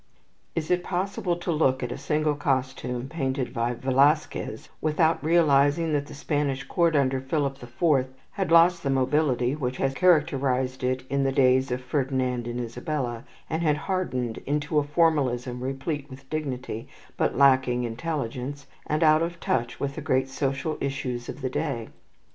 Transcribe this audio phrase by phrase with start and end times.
[0.55, 6.07] Is it possible to look at a single costume painted by Velasquez without realizing that
[6.07, 11.03] the Spanish court under Philip the Fourth had lost the mobility which has characterized it
[11.07, 16.27] in the days of Ferdinand and Isabella, and had hardened into a formalism, replete with
[16.31, 21.49] dignity, but lacking intelligence, and out of touch with the great social issues of the
[21.51, 21.89] day?